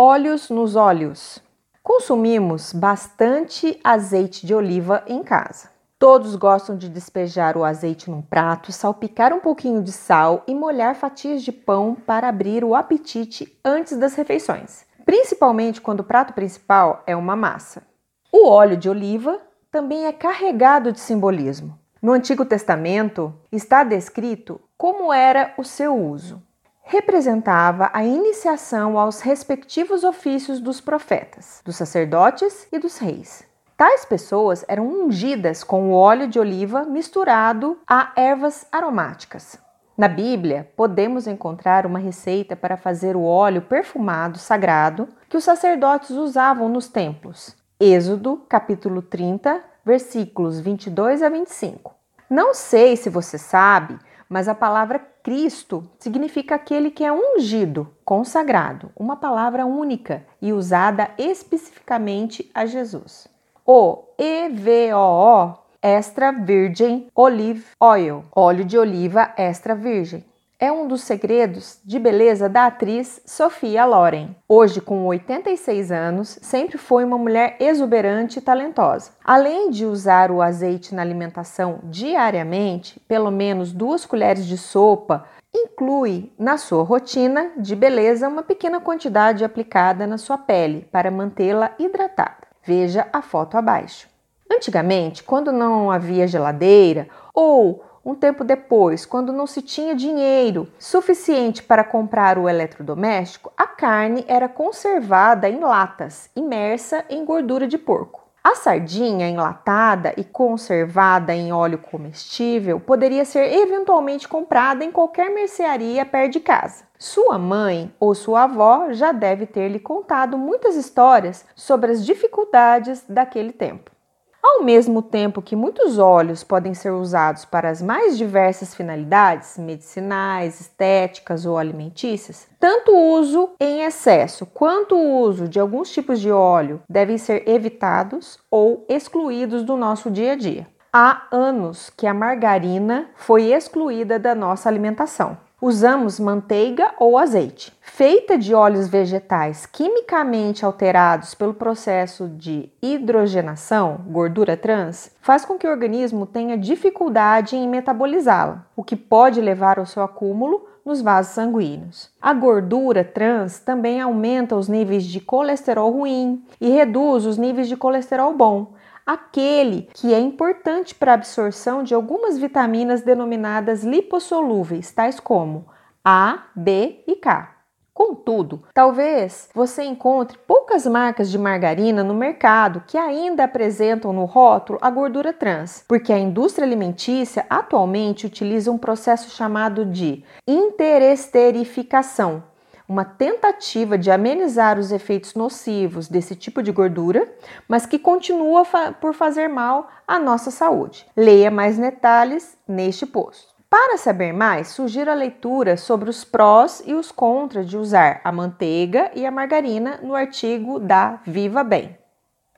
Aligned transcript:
Óleos 0.00 0.48
nos 0.48 0.76
óleos. 0.76 1.42
Consumimos 1.82 2.72
bastante 2.72 3.80
azeite 3.82 4.46
de 4.46 4.54
oliva 4.54 5.02
em 5.08 5.24
casa. 5.24 5.70
Todos 5.98 6.36
gostam 6.36 6.76
de 6.76 6.88
despejar 6.88 7.56
o 7.56 7.64
azeite 7.64 8.08
num 8.08 8.22
prato, 8.22 8.70
salpicar 8.70 9.32
um 9.32 9.40
pouquinho 9.40 9.82
de 9.82 9.90
sal 9.90 10.44
e 10.46 10.54
molhar 10.54 10.94
fatias 10.94 11.42
de 11.42 11.50
pão 11.50 11.96
para 11.96 12.28
abrir 12.28 12.62
o 12.62 12.76
apetite 12.76 13.58
antes 13.64 13.96
das 13.96 14.14
refeições, 14.14 14.86
principalmente 15.04 15.80
quando 15.80 15.98
o 15.98 16.04
prato 16.04 16.32
principal 16.32 17.02
é 17.04 17.16
uma 17.16 17.34
massa. 17.34 17.82
O 18.30 18.46
óleo 18.48 18.76
de 18.76 18.88
oliva 18.88 19.40
também 19.68 20.06
é 20.06 20.12
carregado 20.12 20.92
de 20.92 21.00
simbolismo. 21.00 21.76
No 22.00 22.12
Antigo 22.12 22.44
Testamento 22.44 23.34
está 23.50 23.82
descrito 23.82 24.60
como 24.76 25.12
era 25.12 25.54
o 25.58 25.64
seu 25.64 25.96
uso 25.96 26.40
representava 26.88 27.90
a 27.92 28.02
iniciação 28.02 28.98
aos 28.98 29.20
respectivos 29.20 30.04
ofícios 30.04 30.58
dos 30.58 30.80
profetas, 30.80 31.60
dos 31.62 31.76
sacerdotes 31.76 32.66
e 32.72 32.78
dos 32.78 32.96
reis. 32.96 33.44
Tais 33.76 34.06
pessoas 34.06 34.64
eram 34.66 34.86
ungidas 34.86 35.62
com 35.62 35.90
o 35.90 35.92
óleo 35.92 36.26
de 36.26 36.40
oliva 36.40 36.84
misturado 36.84 37.78
a 37.86 38.12
ervas 38.16 38.66
aromáticas. 38.72 39.58
Na 39.96 40.08
Bíblia, 40.08 40.72
podemos 40.76 41.26
encontrar 41.26 41.84
uma 41.84 41.98
receita 41.98 42.56
para 42.56 42.78
fazer 42.78 43.16
o 43.16 43.22
óleo 43.22 43.62
perfumado 43.62 44.38
sagrado 44.38 45.08
que 45.28 45.36
os 45.36 45.44
sacerdotes 45.44 46.10
usavam 46.10 46.70
nos 46.70 46.88
templos. 46.88 47.54
Êxodo, 47.78 48.42
capítulo 48.48 49.02
30, 49.02 49.62
versículos 49.84 50.58
22 50.58 51.22
a 51.22 51.28
25. 51.28 51.94
Não 52.30 52.54
sei 52.54 52.96
se 52.96 53.10
você 53.10 53.36
sabe, 53.36 53.98
mas 54.28 54.48
a 54.48 54.54
palavra 54.54 54.98
Cristo 55.22 55.88
significa 55.98 56.54
aquele 56.54 56.90
que 56.90 57.04
é 57.04 57.12
ungido, 57.12 57.88
consagrado, 58.04 58.90
uma 58.96 59.16
palavra 59.16 59.64
única 59.64 60.24
e 60.40 60.52
usada 60.52 61.10
especificamente 61.18 62.50
a 62.54 62.66
Jesus. 62.66 63.28
O 63.64 64.04
EVOO 64.18 65.58
extra 65.82 66.32
virgin 66.32 67.08
olive 67.14 67.64
oil, 67.80 68.24
óleo 68.34 68.64
de 68.64 68.76
oliva 68.76 69.32
extra 69.36 69.74
virgem 69.74 70.24
é 70.60 70.72
um 70.72 70.88
dos 70.88 71.02
segredos 71.02 71.78
de 71.84 72.00
beleza 72.00 72.48
da 72.48 72.66
atriz 72.66 73.20
Sofia 73.24 73.84
Loren. 73.84 74.34
Hoje, 74.48 74.80
com 74.80 75.06
86 75.06 75.92
anos, 75.92 76.38
sempre 76.42 76.76
foi 76.76 77.04
uma 77.04 77.16
mulher 77.16 77.56
exuberante 77.60 78.40
e 78.40 78.42
talentosa. 78.42 79.12
Além 79.24 79.70
de 79.70 79.86
usar 79.86 80.32
o 80.32 80.42
azeite 80.42 80.94
na 80.94 81.02
alimentação 81.02 81.78
diariamente, 81.84 82.98
pelo 83.06 83.30
menos 83.30 83.72
duas 83.72 84.04
colheres 84.04 84.46
de 84.46 84.58
sopa, 84.58 85.26
inclui 85.54 86.32
na 86.36 86.58
sua 86.58 86.82
rotina 86.82 87.52
de 87.56 87.76
beleza 87.76 88.28
uma 88.28 88.42
pequena 88.42 88.80
quantidade 88.80 89.44
aplicada 89.44 90.08
na 90.08 90.18
sua 90.18 90.36
pele 90.36 90.88
para 90.90 91.10
mantê-la 91.10 91.72
hidratada. 91.78 92.48
Veja 92.64 93.06
a 93.12 93.22
foto 93.22 93.56
abaixo. 93.56 94.08
Antigamente, 94.50 95.22
quando 95.22 95.52
não 95.52 95.90
havia 95.90 96.26
geladeira 96.26 97.08
ou 97.32 97.84
um 98.08 98.14
tempo 98.14 98.42
depois, 98.42 99.04
quando 99.04 99.34
não 99.34 99.46
se 99.46 99.60
tinha 99.60 99.94
dinheiro 99.94 100.66
suficiente 100.78 101.62
para 101.62 101.84
comprar 101.84 102.38
o 102.38 102.48
eletrodoméstico, 102.48 103.52
a 103.54 103.66
carne 103.66 104.24
era 104.26 104.48
conservada 104.48 105.46
em 105.46 105.60
latas, 105.60 106.30
imersa 106.34 107.04
em 107.10 107.22
gordura 107.22 107.68
de 107.68 107.76
porco. 107.76 108.26
A 108.42 108.54
sardinha 108.54 109.28
enlatada 109.28 110.14
e 110.16 110.24
conservada 110.24 111.34
em 111.34 111.52
óleo 111.52 111.76
comestível 111.76 112.80
poderia 112.80 113.26
ser 113.26 113.52
eventualmente 113.52 114.26
comprada 114.26 114.82
em 114.82 114.90
qualquer 114.90 115.28
mercearia 115.28 116.06
perto 116.06 116.32
de 116.32 116.40
casa. 116.40 116.84
Sua 116.98 117.38
mãe 117.38 117.92
ou 118.00 118.14
sua 118.14 118.44
avó 118.44 118.90
já 118.90 119.12
deve 119.12 119.44
ter 119.44 119.68
lhe 119.68 119.78
contado 119.78 120.38
muitas 120.38 120.76
histórias 120.76 121.44
sobre 121.54 121.92
as 121.92 122.06
dificuldades 122.06 123.04
daquele 123.06 123.52
tempo. 123.52 123.97
Ao 124.42 124.62
mesmo 124.62 125.02
tempo 125.02 125.42
que 125.42 125.56
muitos 125.56 125.98
óleos 125.98 126.44
podem 126.44 126.72
ser 126.72 126.90
usados 126.90 127.44
para 127.44 127.70
as 127.70 127.82
mais 127.82 128.16
diversas 128.16 128.74
finalidades, 128.74 129.58
medicinais, 129.58 130.60
estéticas 130.60 131.44
ou 131.44 131.58
alimentícias, 131.58 132.48
tanto 132.58 132.92
o 132.92 133.18
uso 133.18 133.50
em 133.60 133.82
excesso 133.82 134.46
quanto 134.46 134.94
o 134.94 135.20
uso 135.20 135.48
de 135.48 135.58
alguns 135.58 135.90
tipos 135.90 136.20
de 136.20 136.30
óleo 136.30 136.80
devem 136.88 137.18
ser 137.18 137.48
evitados 137.48 138.38
ou 138.50 138.84
excluídos 138.88 139.62
do 139.62 139.76
nosso 139.76 140.10
dia 140.10 140.32
a 140.32 140.36
dia. 140.36 140.66
Há 140.92 141.26
anos 141.30 141.90
que 141.90 142.06
a 142.06 142.14
margarina 142.14 143.10
foi 143.14 143.52
excluída 143.52 144.18
da 144.18 144.34
nossa 144.34 144.68
alimentação. 144.68 145.47
Usamos 145.60 146.20
manteiga 146.20 146.92
ou 147.00 147.18
azeite. 147.18 147.72
Feita 147.80 148.38
de 148.38 148.54
óleos 148.54 148.86
vegetais 148.86 149.66
quimicamente 149.66 150.64
alterados 150.64 151.34
pelo 151.34 151.52
processo 151.52 152.28
de 152.28 152.70
hidrogenação, 152.80 153.98
gordura 154.06 154.56
trans, 154.56 155.10
faz 155.20 155.44
com 155.44 155.58
que 155.58 155.66
o 155.66 155.70
organismo 155.70 156.26
tenha 156.26 156.56
dificuldade 156.56 157.56
em 157.56 157.68
metabolizá-la, 157.68 158.66
o 158.76 158.84
que 158.84 158.94
pode 158.94 159.40
levar 159.40 159.80
ao 159.80 159.86
seu 159.86 160.00
acúmulo 160.04 160.64
nos 160.84 161.02
vasos 161.02 161.32
sanguíneos. 161.32 162.08
A 162.22 162.32
gordura 162.32 163.02
trans 163.02 163.58
também 163.58 164.00
aumenta 164.00 164.54
os 164.54 164.68
níveis 164.68 165.04
de 165.04 165.20
colesterol 165.20 165.90
ruim 165.90 166.40
e 166.60 166.70
reduz 166.70 167.26
os 167.26 167.36
níveis 167.36 167.66
de 167.66 167.76
colesterol 167.76 168.32
bom, 168.32 168.74
aquele 169.08 169.88
que 169.94 170.12
é 170.12 170.20
importante 170.20 170.94
para 170.94 171.12
a 171.12 171.14
absorção 171.14 171.82
de 171.82 171.94
algumas 171.94 172.36
vitaminas 172.36 173.00
denominadas 173.00 173.82
lipossolúveis, 173.82 174.92
tais 174.92 175.18
como 175.18 175.64
A, 176.04 176.44
B 176.54 177.02
e 177.06 177.16
K. 177.16 177.54
Contudo, 177.94 178.62
talvez 178.74 179.48
você 179.54 179.82
encontre 179.82 180.36
poucas 180.46 180.86
marcas 180.86 181.30
de 181.30 181.38
margarina 181.38 182.04
no 182.04 182.12
mercado 182.12 182.84
que 182.86 182.98
ainda 182.98 183.44
apresentam 183.44 184.12
no 184.12 184.26
rótulo 184.26 184.78
a 184.82 184.90
gordura 184.90 185.32
trans, 185.32 185.84
porque 185.88 186.12
a 186.12 186.18
indústria 186.18 186.66
alimentícia 186.66 187.46
atualmente 187.48 188.26
utiliza 188.26 188.70
um 188.70 188.76
processo 188.78 189.30
chamado 189.30 189.86
de 189.86 190.22
interesterificação, 190.46 192.42
uma 192.88 193.04
tentativa 193.04 193.98
de 193.98 194.10
amenizar 194.10 194.78
os 194.78 194.90
efeitos 194.90 195.34
nocivos 195.34 196.08
desse 196.08 196.34
tipo 196.34 196.62
de 196.62 196.72
gordura, 196.72 197.30
mas 197.68 197.84
que 197.84 197.98
continua 197.98 198.64
fa 198.64 198.92
por 198.92 199.12
fazer 199.12 199.46
mal 199.46 199.88
à 200.06 200.18
nossa 200.18 200.50
saúde. 200.50 201.06
Leia 201.14 201.50
mais 201.50 201.76
detalhes 201.76 202.56
neste 202.66 203.04
post. 203.04 203.46
Para 203.68 203.98
saber 203.98 204.32
mais, 204.32 204.68
sugiro 204.68 205.10
a 205.10 205.14
leitura 205.14 205.76
sobre 205.76 206.08
os 206.08 206.24
prós 206.24 206.82
e 206.86 206.94
os 206.94 207.12
contras 207.12 207.68
de 207.68 207.76
usar 207.76 208.22
a 208.24 208.32
manteiga 208.32 209.10
e 209.14 209.26
a 209.26 209.30
margarina 209.30 210.00
no 210.02 210.14
artigo 210.14 210.80
da 210.80 211.20
Viva 211.26 211.62
Bem. 211.62 211.94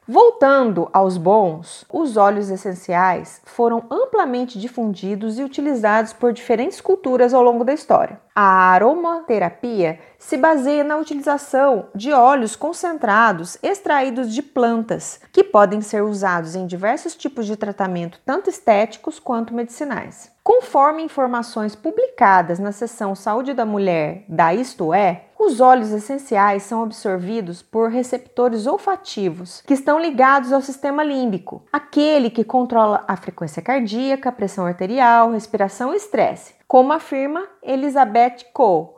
Voltando 0.07 0.89
aos 0.93 1.17
bons, 1.17 1.85
os 1.93 2.17
óleos 2.17 2.51
essenciais 2.51 3.41
foram 3.45 3.85
amplamente 3.91 4.59
difundidos 4.59 5.39
e 5.39 5.43
utilizados 5.43 6.13
por 6.13 6.33
diferentes 6.33 6.81
culturas 6.81 7.35
ao 7.35 7.43
longo 7.43 7.65
da 7.65 7.73
história. 7.73 8.21
A 8.43 8.73
aromaterapia 8.73 9.99
se 10.19 10.39
baseia 10.39 10.83
na 10.83 10.97
utilização 10.97 11.89
de 11.95 12.11
óleos 12.11 12.57
concentrados 12.57 13.59
extraídos 13.63 14.33
de 14.33 14.41
plantas, 14.41 15.21
que 15.31 15.45
podem 15.45 15.83
ser 15.83 16.03
usados 16.03 16.55
em 16.55 16.67
diversos 16.67 17.15
tipos 17.15 17.45
de 17.45 17.55
tratamento, 17.55 18.19
tanto 18.25 18.49
estéticos 18.49 19.19
quanto 19.19 19.53
medicinais. 19.53 20.33
Conforme 20.43 21.03
informações 21.03 21.77
publicadas 21.77 22.59
na 22.59 22.73
seção 22.73 23.15
Saúde 23.15 23.53
da 23.53 23.67
Mulher 23.67 24.25
da 24.27 24.55
Isto 24.55 24.95
É, 24.95 25.27
os 25.39 25.61
óleos 25.61 25.91
essenciais 25.91 26.63
são 26.63 26.83
absorvidos 26.83 27.61
por 27.61 27.91
receptores 27.91 28.67
olfativos 28.67 29.63
que 29.67 29.75
estão 29.75 30.01
ligados 30.01 30.51
ao 30.51 30.63
sistema 30.63 31.05
límbico, 31.05 31.63
aquele 31.71 32.31
que 32.31 32.43
controla 32.43 33.05
a 33.07 33.17
frequência 33.17 33.61
cardíaca, 33.61 34.33
pressão 34.33 34.65
arterial, 34.65 35.31
respiração 35.31 35.93
e 35.93 35.99
estresse, 35.99 36.60
como 36.71 36.93
afirma 36.93 37.49
Elizabeth 37.65 38.45
Cole, 38.53 38.91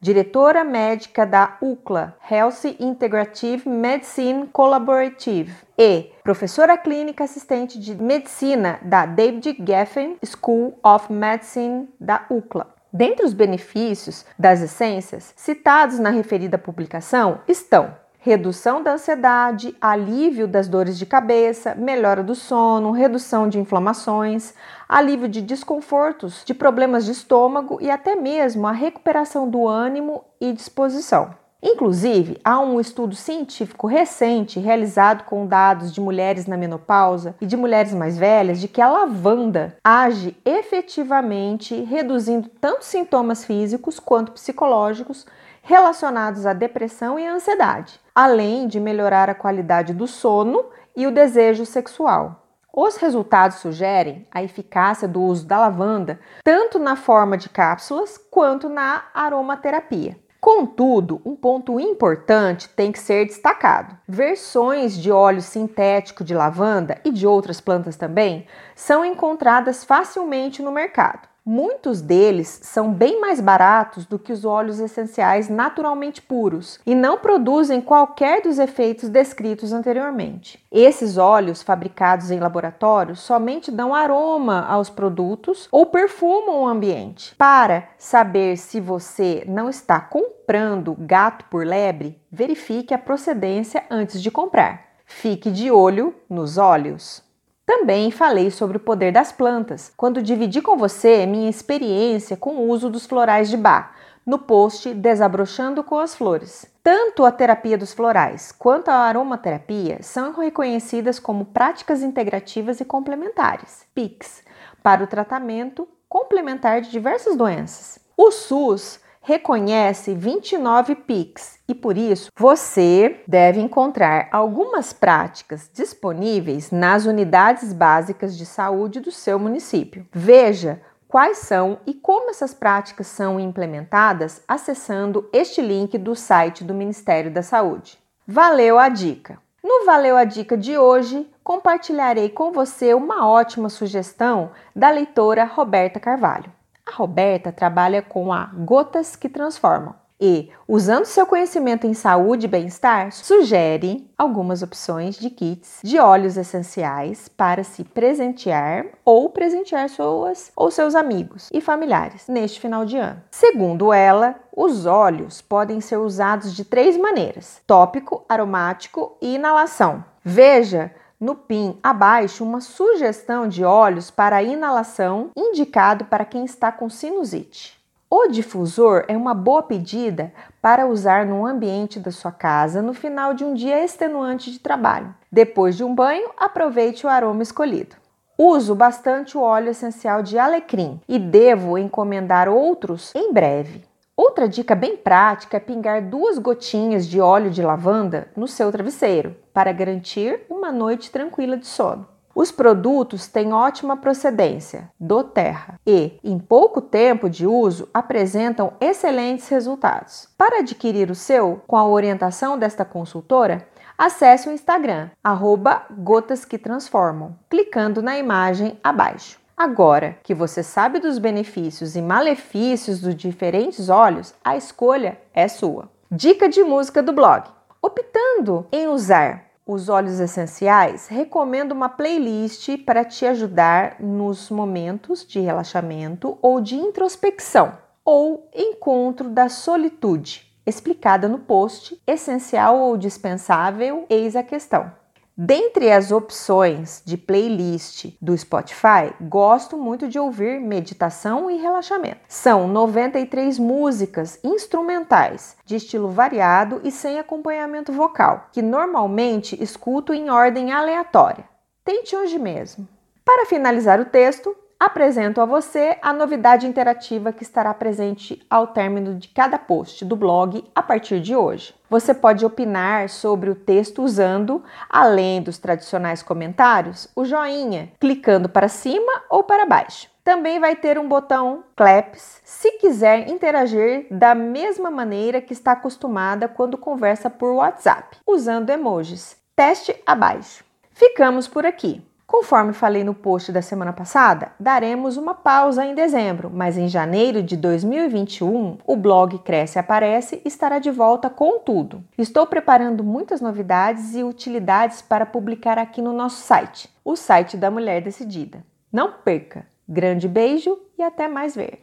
diretora 0.00 0.64
médica 0.64 1.26
da 1.26 1.58
UCLA, 1.60 2.16
Health 2.26 2.64
Integrative 2.80 3.68
Medicine 3.68 4.46
Collaborative, 4.46 5.54
e 5.76 6.10
professora 6.24 6.78
clínica 6.78 7.24
assistente 7.24 7.78
de 7.78 7.94
medicina 7.94 8.78
da 8.80 9.04
David 9.04 9.62
Geffen 9.62 10.16
School 10.24 10.78
of 10.82 11.12
Medicine 11.12 11.86
da 12.00 12.24
UCLA. 12.30 12.66
Dentre 12.90 13.26
os 13.26 13.34
benefícios 13.34 14.24
das 14.38 14.62
essências 14.62 15.34
citados 15.36 15.98
na 15.98 16.08
referida 16.08 16.56
publicação 16.56 17.42
estão 17.46 17.94
redução 18.18 18.82
da 18.82 18.94
ansiedade, 18.94 19.74
alívio 19.80 20.48
das 20.48 20.68
dores 20.68 20.98
de 20.98 21.06
cabeça, 21.06 21.74
melhora 21.74 22.22
do 22.22 22.34
sono, 22.34 22.90
redução 22.90 23.48
de 23.48 23.58
inflamações, 23.58 24.54
alívio 24.88 25.28
de 25.28 25.40
desconfortos, 25.40 26.42
de 26.44 26.52
problemas 26.52 27.04
de 27.04 27.12
estômago 27.12 27.78
e 27.80 27.90
até 27.90 28.16
mesmo 28.16 28.66
a 28.66 28.72
recuperação 28.72 29.48
do 29.48 29.66
ânimo 29.66 30.24
e 30.40 30.52
disposição. 30.52 31.30
Inclusive, 31.60 32.40
há 32.44 32.60
um 32.60 32.78
estudo 32.78 33.16
científico 33.16 33.88
recente 33.88 34.60
realizado 34.60 35.24
com 35.24 35.44
dados 35.44 35.92
de 35.92 36.00
mulheres 36.00 36.46
na 36.46 36.56
menopausa 36.56 37.34
e 37.40 37.46
de 37.46 37.56
mulheres 37.56 37.92
mais 37.92 38.16
velhas 38.16 38.60
de 38.60 38.68
que 38.68 38.80
a 38.80 38.88
lavanda 38.88 39.76
age 39.82 40.36
efetivamente 40.44 41.74
reduzindo 41.82 42.48
tanto 42.60 42.84
sintomas 42.84 43.44
físicos 43.44 43.98
quanto 43.98 44.32
psicológicos 44.32 45.26
relacionados 45.68 46.46
à 46.46 46.54
depressão 46.54 47.18
e 47.18 47.26
à 47.26 47.34
ansiedade, 47.34 48.00
além 48.14 48.66
de 48.66 48.80
melhorar 48.80 49.28
a 49.28 49.34
qualidade 49.34 49.92
do 49.92 50.06
sono 50.06 50.64
e 50.96 51.06
o 51.06 51.10
desejo 51.10 51.66
sexual. 51.66 52.42
Os 52.74 52.96
resultados 52.96 53.58
sugerem 53.58 54.26
a 54.30 54.42
eficácia 54.42 55.06
do 55.06 55.20
uso 55.20 55.46
da 55.46 55.58
lavanda 55.58 56.18
tanto 56.42 56.78
na 56.78 56.96
forma 56.96 57.36
de 57.36 57.50
cápsulas 57.50 58.16
quanto 58.30 58.70
na 58.70 59.04
aromaterapia. 59.12 60.18
Contudo, 60.40 61.20
um 61.22 61.36
ponto 61.36 61.78
importante 61.78 62.70
tem 62.70 62.90
que 62.90 62.98
ser 62.98 63.26
destacado. 63.26 63.94
Versões 64.08 64.96
de 64.96 65.12
óleo 65.12 65.42
sintético 65.42 66.24
de 66.24 66.32
lavanda 66.34 66.98
e 67.04 67.10
de 67.10 67.26
outras 67.26 67.60
plantas 67.60 67.94
também 67.94 68.46
são 68.74 69.04
encontradas 69.04 69.84
facilmente 69.84 70.62
no 70.62 70.72
mercado. 70.72 71.28
Muitos 71.50 72.02
deles 72.02 72.60
são 72.62 72.92
bem 72.92 73.22
mais 73.22 73.40
baratos 73.40 74.04
do 74.04 74.18
que 74.18 74.34
os 74.34 74.44
óleos 74.44 74.80
essenciais 74.80 75.48
naturalmente 75.48 76.20
puros 76.20 76.78
e 76.84 76.94
não 76.94 77.16
produzem 77.16 77.80
qualquer 77.80 78.42
dos 78.42 78.58
efeitos 78.58 79.08
descritos 79.08 79.72
anteriormente. 79.72 80.62
Esses 80.70 81.16
óleos 81.16 81.62
fabricados 81.62 82.30
em 82.30 82.38
laboratório 82.38 83.16
somente 83.16 83.70
dão 83.70 83.94
aroma 83.94 84.66
aos 84.66 84.90
produtos 84.90 85.66
ou 85.72 85.86
perfumam 85.86 86.64
o 86.64 86.68
ambiente. 86.68 87.34
Para 87.36 87.88
saber 87.96 88.58
se 88.58 88.78
você 88.78 89.42
não 89.48 89.70
está 89.70 89.98
comprando 89.98 90.94
gato 90.98 91.46
por 91.46 91.64
lebre, 91.64 92.20
verifique 92.30 92.92
a 92.92 92.98
procedência 92.98 93.84
antes 93.90 94.20
de 94.20 94.30
comprar. 94.30 94.84
Fique 95.06 95.50
de 95.50 95.70
olho 95.70 96.14
nos 96.28 96.58
óleos. 96.58 97.26
Também 97.68 98.10
falei 98.10 98.50
sobre 98.50 98.78
o 98.78 98.80
poder 98.80 99.12
das 99.12 99.30
plantas, 99.30 99.92
quando 99.94 100.22
dividi 100.22 100.62
com 100.62 100.78
você 100.78 101.26
minha 101.26 101.50
experiência 101.50 102.34
com 102.34 102.52
o 102.52 102.66
uso 102.70 102.88
dos 102.88 103.04
florais 103.04 103.50
de 103.50 103.58
Bach, 103.58 103.90
no 104.24 104.38
post 104.38 104.94
Desabrochando 104.94 105.84
com 105.84 105.98
as 105.98 106.14
Flores. 106.14 106.64
Tanto 106.82 107.26
a 107.26 107.30
terapia 107.30 107.76
dos 107.76 107.92
florais 107.92 108.52
quanto 108.52 108.88
a 108.88 108.94
aromaterapia 108.94 110.02
são 110.02 110.32
reconhecidas 110.32 111.18
como 111.18 111.44
práticas 111.44 112.02
integrativas 112.02 112.80
e 112.80 112.86
complementares, 112.86 113.84
PICs, 113.94 114.42
para 114.82 115.04
o 115.04 115.06
tratamento 115.06 115.86
complementar 116.08 116.80
de 116.80 116.90
diversas 116.90 117.36
doenças. 117.36 117.98
O 118.16 118.30
SUS 118.30 118.98
reconhece 119.28 120.14
29 120.14 120.94
PICs 120.94 121.58
e 121.68 121.74
por 121.74 121.98
isso 121.98 122.30
você 122.34 123.20
deve 123.28 123.60
encontrar 123.60 124.26
algumas 124.32 124.94
práticas 124.94 125.70
disponíveis 125.70 126.70
nas 126.70 127.04
unidades 127.04 127.74
básicas 127.74 128.38
de 128.38 128.46
saúde 128.46 129.00
do 129.00 129.12
seu 129.12 129.38
município. 129.38 130.06
Veja 130.10 130.80
quais 131.06 131.36
são 131.36 131.78
e 131.86 131.92
como 131.92 132.30
essas 132.30 132.54
práticas 132.54 133.06
são 133.06 133.38
implementadas 133.38 134.42
acessando 134.48 135.28
este 135.30 135.60
link 135.60 135.98
do 135.98 136.14
site 136.14 136.64
do 136.64 136.72
Ministério 136.72 137.30
da 137.30 137.42
Saúde. 137.42 137.98
Valeu 138.26 138.78
a 138.78 138.88
dica! 138.88 139.38
No 139.62 139.84
Valeu 139.84 140.16
a 140.16 140.24
Dica 140.24 140.56
de 140.56 140.78
hoje, 140.78 141.28
compartilharei 141.44 142.30
com 142.30 142.50
você 142.50 142.94
uma 142.94 143.28
ótima 143.28 143.68
sugestão 143.68 144.52
da 144.74 144.88
leitora 144.88 145.44
Roberta 145.44 146.00
Carvalho. 146.00 146.50
A 146.88 146.96
Roberta 146.96 147.52
trabalha 147.52 148.00
com 148.00 148.32
a 148.32 148.46
Gotas 148.46 149.14
que 149.14 149.28
Transformam 149.28 149.94
e, 150.18 150.50
usando 150.66 151.04
seu 151.04 151.26
conhecimento 151.26 151.86
em 151.86 151.92
saúde 151.92 152.46
e 152.46 152.48
bem-estar, 152.48 153.12
sugere 153.12 154.10
algumas 154.16 154.62
opções 154.62 155.16
de 155.16 155.28
kits 155.28 155.80
de 155.84 155.98
óleos 155.98 156.36
essenciais 156.36 157.28
para 157.28 157.62
se 157.62 157.84
presentear 157.84 158.86
ou 159.04 159.28
presentear 159.28 159.88
suas 159.90 160.50
ou 160.56 160.70
seus 160.70 160.94
amigos 160.94 161.50
e 161.52 161.60
familiares 161.60 162.26
neste 162.26 162.58
final 162.58 162.84
de 162.86 162.96
ano. 162.96 163.22
Segundo 163.30 163.92
ela, 163.92 164.34
os 164.56 164.86
óleos 164.86 165.42
podem 165.42 165.80
ser 165.80 165.98
usados 165.98 166.54
de 166.54 166.64
três 166.64 166.96
maneiras: 166.96 167.60
tópico, 167.66 168.24
aromático 168.28 169.16
e 169.20 169.34
inalação. 169.34 170.02
Veja 170.24 170.90
no 171.20 171.34
PIN 171.34 171.78
abaixo 171.82 172.44
uma 172.44 172.60
sugestão 172.60 173.48
de 173.48 173.64
óleos 173.64 174.10
para 174.10 174.42
inalação 174.42 175.30
indicado 175.36 176.04
para 176.04 176.24
quem 176.24 176.44
está 176.44 176.70
com 176.70 176.88
sinusite. 176.88 177.78
O 178.10 178.28
difusor 178.28 179.04
é 179.06 179.16
uma 179.16 179.34
boa 179.34 179.62
pedida 179.62 180.32
para 180.62 180.86
usar 180.86 181.26
no 181.26 181.44
ambiente 181.44 182.00
da 182.00 182.10
sua 182.10 182.32
casa 182.32 182.80
no 182.80 182.94
final 182.94 183.34
de 183.34 183.44
um 183.44 183.52
dia 183.52 183.84
extenuante 183.84 184.50
de 184.50 184.58
trabalho. 184.58 185.14
Depois 185.30 185.76
de 185.76 185.84
um 185.84 185.94
banho, 185.94 186.30
aproveite 186.38 187.04
o 187.04 187.08
aroma 187.08 187.42
escolhido. 187.42 187.96
Uso 188.38 188.74
bastante 188.74 189.36
o 189.36 189.40
óleo 189.42 189.70
essencial 189.70 190.22
de 190.22 190.38
alecrim 190.38 191.00
e 191.08 191.18
devo 191.18 191.76
encomendar 191.76 192.48
outros 192.48 193.12
em 193.14 193.32
breve. 193.32 193.87
Outra 194.18 194.48
dica 194.48 194.74
bem 194.74 194.96
prática 194.96 195.58
é 195.58 195.60
pingar 195.60 196.02
duas 196.02 196.38
gotinhas 196.38 197.06
de 197.06 197.20
óleo 197.20 197.52
de 197.52 197.62
lavanda 197.62 198.26
no 198.34 198.48
seu 198.48 198.72
travesseiro 198.72 199.36
para 199.54 199.70
garantir 199.70 200.40
uma 200.50 200.72
noite 200.72 201.08
tranquila 201.08 201.56
de 201.56 201.68
sono. 201.68 202.04
Os 202.34 202.50
produtos 202.50 203.28
têm 203.28 203.52
ótima 203.52 203.96
procedência 203.96 204.90
do 204.98 205.22
terra 205.22 205.78
e, 205.86 206.18
em 206.24 206.36
pouco 206.36 206.80
tempo 206.80 207.30
de 207.30 207.46
uso, 207.46 207.88
apresentam 207.94 208.72
excelentes 208.80 209.48
resultados. 209.48 210.28
Para 210.36 210.58
adquirir 210.58 211.12
o 211.12 211.14
seu, 211.14 211.62
com 211.64 211.76
a 211.76 211.86
orientação 211.86 212.58
desta 212.58 212.84
consultora, 212.84 213.68
acesse 213.96 214.48
o 214.48 214.52
Instagram, 214.52 215.10
arroba 215.22 215.86
Gotas 215.90 216.44
que 216.44 216.58
Transformam, 216.58 217.36
clicando 217.48 218.02
na 218.02 218.18
imagem 218.18 218.80
abaixo. 218.82 219.37
Agora 219.58 220.16
que 220.22 220.36
você 220.36 220.62
sabe 220.62 221.00
dos 221.00 221.18
benefícios 221.18 221.96
e 221.96 222.00
malefícios 222.00 223.00
dos 223.00 223.12
diferentes 223.16 223.88
óleos, 223.88 224.32
a 224.44 224.56
escolha 224.56 225.18
é 225.34 225.48
sua. 225.48 225.90
Dica 226.08 226.48
de 226.48 226.62
música 226.62 227.02
do 227.02 227.12
blog. 227.12 227.48
Optando 227.82 228.68
em 228.70 228.86
usar 228.86 229.46
os 229.66 229.88
óleos 229.88 230.20
essenciais, 230.20 231.08
recomendo 231.08 231.72
uma 231.72 231.88
playlist 231.88 232.78
para 232.86 233.04
te 233.04 233.26
ajudar 233.26 233.96
nos 233.98 234.48
momentos 234.48 235.26
de 235.26 235.40
relaxamento 235.40 236.38
ou 236.40 236.60
de 236.60 236.76
introspecção 236.76 237.72
ou 238.04 238.48
encontro 238.54 239.28
da 239.28 239.48
solitude, 239.48 240.46
explicada 240.64 241.26
no 241.26 241.40
post 241.40 242.00
Essencial 242.06 242.78
ou 242.78 242.96
Dispensável, 242.96 244.06
eis 244.08 244.36
a 244.36 244.42
questão. 244.44 244.97
Dentre 245.40 245.92
as 245.92 246.10
opções 246.10 247.00
de 247.06 247.16
playlist 247.16 248.06
do 248.20 248.36
Spotify, 248.36 249.14
gosto 249.20 249.78
muito 249.78 250.08
de 250.08 250.18
ouvir 250.18 250.60
meditação 250.60 251.48
e 251.48 251.56
relaxamento. 251.58 252.22
São 252.26 252.66
93 252.66 253.56
músicas 253.56 254.40
instrumentais 254.42 255.56
de 255.64 255.76
estilo 255.76 256.10
variado 256.10 256.80
e 256.82 256.90
sem 256.90 257.20
acompanhamento 257.20 257.92
vocal, 257.92 258.48
que 258.50 258.60
normalmente 258.60 259.56
escuto 259.62 260.12
em 260.12 260.28
ordem 260.28 260.72
aleatória. 260.72 261.44
Tente 261.84 262.16
hoje 262.16 262.36
mesmo. 262.36 262.88
Para 263.24 263.46
finalizar 263.46 264.00
o 264.00 264.06
texto, 264.06 264.56
apresento 264.78 265.40
a 265.40 265.44
você 265.44 265.98
a 266.00 266.12
novidade 266.12 266.66
interativa 266.66 267.32
que 267.32 267.42
estará 267.42 267.74
presente 267.74 268.40
ao 268.48 268.68
término 268.68 269.16
de 269.16 269.28
cada 269.28 269.58
post 269.58 270.04
do 270.04 270.14
blog 270.14 270.64
a 270.74 270.82
partir 270.82 271.20
de 271.20 271.34
hoje. 271.34 271.74
Você 271.90 272.14
pode 272.14 272.44
opinar 272.44 273.08
sobre 273.08 273.50
o 273.50 273.54
texto 273.54 274.02
usando, 274.02 274.62
além 274.88 275.42
dos 275.42 275.58
tradicionais 275.58 276.22
comentários, 276.22 277.08
o 277.16 277.24
joinha, 277.24 277.90
clicando 277.98 278.48
para 278.48 278.68
cima 278.68 279.24
ou 279.28 279.42
para 279.42 279.66
baixo. 279.66 280.08
Também 280.22 280.60
vai 280.60 280.76
ter 280.76 280.98
um 280.98 281.08
botão 281.08 281.64
claps 281.74 282.40
se 282.44 282.72
quiser 282.72 283.28
interagir 283.28 284.06
da 284.10 284.34
mesma 284.34 284.90
maneira 284.90 285.40
que 285.40 285.54
está 285.54 285.72
acostumada 285.72 286.46
quando 286.46 286.76
conversa 286.76 287.30
por 287.30 287.52
WhatsApp, 287.52 288.18
usando 288.26 288.70
emojis. 288.70 289.36
Teste 289.56 289.96
abaixo. 290.06 290.62
Ficamos 290.90 291.48
por 291.48 291.64
aqui. 291.64 292.02
Conforme 292.28 292.74
falei 292.74 293.02
no 293.02 293.14
post 293.14 293.50
da 293.50 293.62
semana 293.62 293.90
passada, 293.90 294.52
daremos 294.60 295.16
uma 295.16 295.34
pausa 295.34 295.82
em 295.82 295.94
dezembro, 295.94 296.50
mas 296.52 296.76
em 296.76 296.86
janeiro 296.86 297.42
de 297.42 297.56
2021, 297.56 298.76
o 298.86 298.96
blog 298.96 299.38
Cresce 299.38 299.78
Aparece 299.78 300.42
estará 300.44 300.78
de 300.78 300.90
volta 300.90 301.30
com 301.30 301.58
tudo. 301.60 302.04
Estou 302.18 302.46
preparando 302.46 303.02
muitas 303.02 303.40
novidades 303.40 304.14
e 304.14 304.22
utilidades 304.22 305.00
para 305.00 305.24
publicar 305.24 305.78
aqui 305.78 306.02
no 306.02 306.12
nosso 306.12 306.42
site, 306.42 306.90
o 307.02 307.16
site 307.16 307.56
da 307.56 307.70
Mulher 307.70 308.02
Decidida. 308.02 308.62
Não 308.92 309.10
perca! 309.10 309.66
Grande 309.88 310.28
beijo 310.28 310.78
e 310.98 311.02
até 311.02 311.28
mais 311.28 311.56
ver! 311.56 311.76